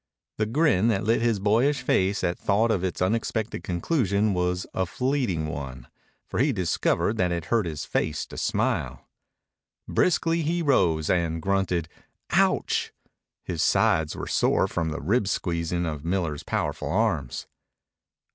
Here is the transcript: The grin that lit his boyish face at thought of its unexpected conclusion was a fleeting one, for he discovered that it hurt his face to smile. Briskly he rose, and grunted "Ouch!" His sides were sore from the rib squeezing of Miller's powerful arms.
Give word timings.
The 0.37 0.47
grin 0.47 0.87
that 0.87 1.03
lit 1.03 1.21
his 1.21 1.37
boyish 1.39 1.83
face 1.83 2.23
at 2.23 2.39
thought 2.39 2.71
of 2.71 2.83
its 2.83 3.03
unexpected 3.03 3.63
conclusion 3.63 4.33
was 4.33 4.65
a 4.73 4.87
fleeting 4.87 5.45
one, 5.45 5.87
for 6.27 6.39
he 6.39 6.51
discovered 6.51 7.17
that 7.17 7.31
it 7.31 7.45
hurt 7.53 7.67
his 7.67 7.85
face 7.85 8.25
to 8.25 8.37
smile. 8.39 9.07
Briskly 9.87 10.41
he 10.41 10.63
rose, 10.63 11.07
and 11.07 11.39
grunted 11.39 11.87
"Ouch!" 12.31 12.91
His 13.43 13.61
sides 13.61 14.15
were 14.15 14.25
sore 14.25 14.67
from 14.67 14.89
the 14.89 14.99
rib 15.01 15.27
squeezing 15.27 15.85
of 15.85 16.03
Miller's 16.03 16.41
powerful 16.41 16.91
arms. 16.91 17.45